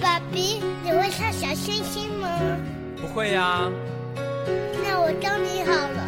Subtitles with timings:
[0.00, 2.28] 爸比，你会唱小星星吗？
[3.00, 3.70] 不会呀。
[4.82, 6.00] 那我教你好了。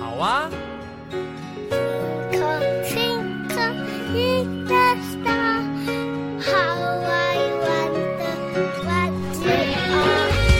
[0.00, 0.50] 好啊。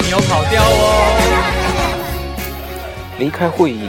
[0.02, 0.66] 你有跑调哦。
[3.18, 3.88] 离开会议，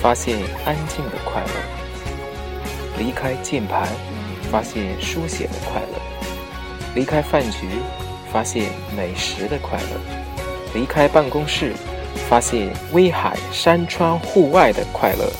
[0.00, 1.50] 发现安静的快乐；
[2.98, 3.86] 离开键盘，
[4.50, 5.98] 发现书写的快乐；
[6.94, 7.66] 离开饭局，
[8.30, 9.98] 发现美食的快乐；
[10.74, 11.72] 离开办公室，
[12.28, 15.32] 发现威海山川户外的快乐。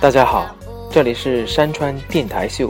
[0.00, 0.52] 大家好，
[0.90, 2.68] 这里是山川电台秀。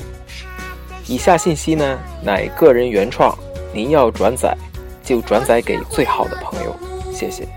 [1.07, 3.37] 以下信息呢，乃个人原创，
[3.73, 4.55] 您要转载
[5.03, 6.77] 就转载给最好的朋友，
[7.11, 7.49] 谢谢。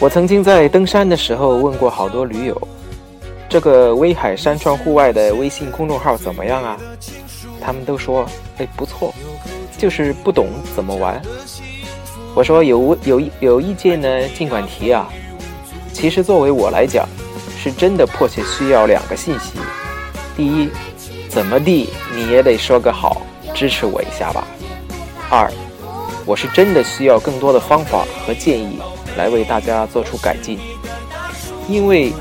[0.00, 2.68] 我曾经在登山的时候问过好多驴友，
[3.48, 6.76] 这个威海山川户外的微信公众号怎么样啊？
[7.60, 8.26] 他们都说，
[8.58, 9.14] 哎，不错，
[9.78, 11.20] 就是不懂怎么玩。
[12.34, 15.08] 我说有有有意见呢，尽管提啊。
[15.92, 17.08] 其实作为我来讲，
[17.56, 19.52] 是真的迫切需要两个信息：
[20.36, 20.68] 第一，
[21.28, 23.22] 怎么地你也得说个好，
[23.54, 24.44] 支持我一下吧；
[25.30, 25.50] 二，
[26.26, 28.80] 我是真的需要更多的方法和建议
[29.16, 30.58] 来为大家做出改进。
[31.68, 32.12] 因为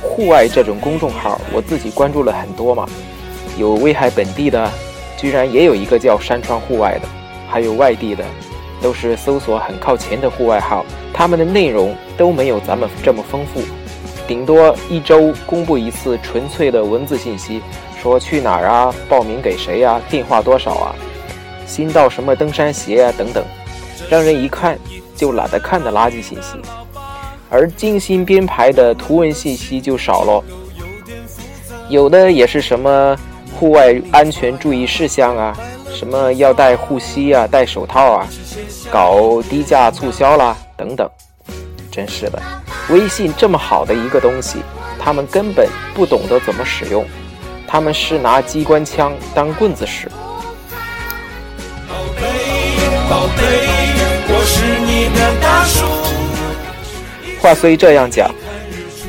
[0.00, 2.86] 户外这种公众号，我自己关注了很多嘛，
[3.58, 4.70] 有威海本地的，
[5.16, 7.08] 居然也有一个叫山川户外的，
[7.48, 8.24] 还有外地的。
[8.82, 13.62] 都是搜索很靠前的户外号，他们的内容都没有咱们这么丰富，
[14.26, 17.62] 顶多一周公布一次纯粹的文字信息，
[18.02, 20.96] 说去哪儿啊，报名给谁呀，电话多少啊，
[21.64, 23.44] 新到什么登山鞋啊等等，
[24.10, 24.76] 让人一看
[25.14, 26.60] 就懒得看的垃圾信息。
[27.50, 30.42] 而精心编排的图文信息就少了，
[31.88, 33.16] 有的也是什么
[33.54, 35.56] 户外安全注意事项啊，
[35.92, 38.26] 什么要戴护膝啊，戴手套啊。
[38.90, 41.08] 搞低价促销啦，等等，
[41.90, 42.42] 真是的，
[42.90, 44.58] 微信这么好的一个东西，
[44.98, 47.02] 他们根本不懂得怎么使用，
[47.66, 50.10] 他们是拿机关枪当棍子使。
[51.88, 52.22] 宝贝，
[53.08, 54.11] 宝贝，
[54.52, 55.86] 是你的大树。
[57.40, 58.30] 话虽这样讲，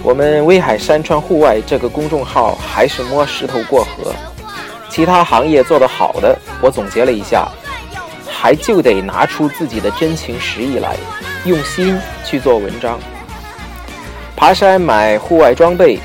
[0.02, 4.16] 我们威海山川户外这个公众号还是摸石头过河，
[4.90, 7.46] 其他行业做得好的，我总结了一下。
[8.26, 10.98] 还就得拿出自己的真情实意来，
[11.46, 13.00] 用心去做文章。
[14.36, 16.00] 爬山买户外装备，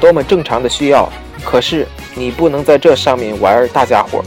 [0.00, 1.08] 多么正常的需要。
[1.44, 4.24] 可是你不能在这上面玩大家伙。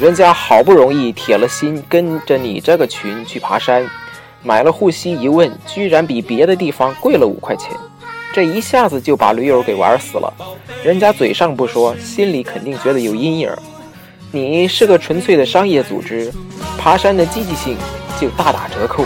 [0.00, 3.86] 人家好不容易铁了心跟着你这个群去爬山，
[4.42, 7.76] 买了护膝，一问居然比别的地方贵了五块钱，
[8.32, 10.32] 这一下子就把驴友给玩死了。
[10.82, 13.52] 人家嘴上不说，心里肯定觉得有阴影。
[14.32, 16.32] 你是个纯粹的商业组织，
[16.78, 17.76] 爬山的积极性
[18.18, 19.04] 就大打折扣，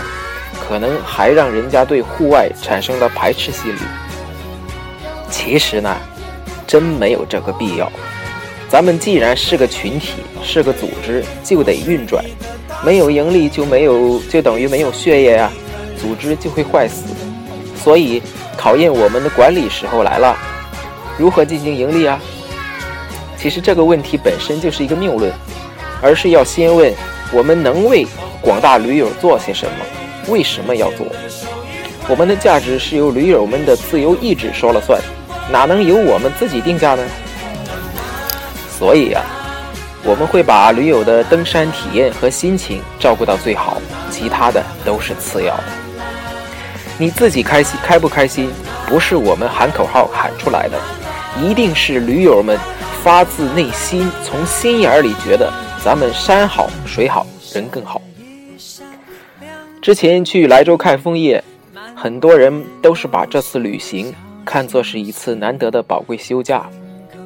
[0.65, 3.79] 可能还让人家对户外产生了排斥心理。
[5.29, 5.93] 其实呢，
[6.65, 7.91] 真没有这个必要。
[8.67, 12.23] 咱们既然是个群体，是个组织，就得运转，
[12.83, 15.51] 没有盈利就没有，就等于没有血液呀，
[16.01, 17.03] 组织就会坏死。
[17.81, 18.21] 所以，
[18.57, 20.35] 考验我们的管理时候来了，
[21.17, 22.19] 如何进行盈利啊？
[23.37, 25.31] 其实这个问题本身就是一个谬论，
[26.01, 26.91] 而是要先问
[27.31, 28.05] 我们能为
[28.41, 31.05] 广大驴友做些什么，为什么要做？
[32.09, 34.99] 我们的价值是由驴友们的自由意志说了算，
[35.51, 37.03] 哪能由我们自己定价呢？
[38.77, 39.23] 所以呀，
[40.03, 43.81] 我们会把驴友的登山体验和心情照顾到最好，
[44.11, 45.63] 其他的都是次要的。
[46.97, 48.49] 你自己开心开不开心，
[48.87, 50.79] 不是我们喊口号喊出来的，
[51.41, 52.57] 一定是驴友们。
[53.03, 55.53] 发自内心，从心眼里觉得
[55.83, 58.01] 咱们山好水好人更好。
[59.79, 61.43] 之前去莱州看枫叶，
[61.95, 64.11] 很多人都是把这次旅行
[64.43, 66.67] 看作是一次难得的宝贵休假，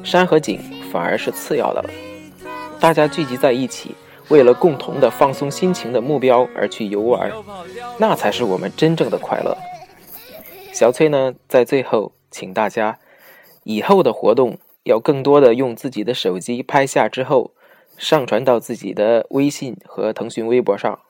[0.04, 1.90] 山和景反而是次要的了。
[2.80, 3.94] 大家聚集在一起，
[4.28, 7.32] 为了共同的放松心情的目标而去游玩，
[7.98, 9.56] 那才是我们真正的快乐。
[10.72, 12.98] 小崔呢，在最后请大家
[13.64, 14.58] 以后的活动。
[14.84, 17.52] 要更多的用自己的手机拍下之后，
[17.98, 21.00] 上传到自己的微信和腾讯微博上，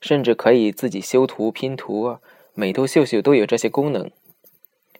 [0.00, 2.16] 甚至可以自己修图拼图，
[2.54, 4.10] 美图秀秀都有这些功能。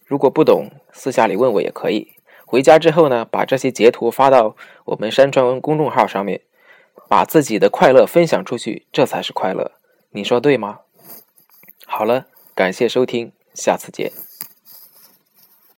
[0.07, 2.13] 如果不懂，私下里问我也可以。
[2.51, 4.57] 回家之后呢，把这些截图发到
[4.87, 6.41] 我们山川公众号上面，
[7.09, 9.71] 把自己的快乐分享出去，这才是快乐。
[10.11, 10.81] 你说对吗？
[11.87, 14.30] 好了，感谢收听，下次见。